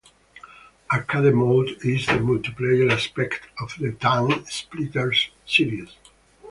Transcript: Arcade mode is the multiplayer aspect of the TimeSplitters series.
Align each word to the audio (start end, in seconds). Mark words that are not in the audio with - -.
Arcade 0.91 1.31
mode 1.31 1.77
is 1.85 2.07
the 2.07 2.13
multiplayer 2.13 2.91
aspect 2.91 3.41
of 3.59 3.75
the 3.79 3.91
TimeSplitters 3.91 5.29
series. 5.45 5.89